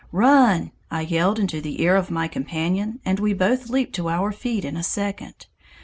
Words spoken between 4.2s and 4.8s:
feet in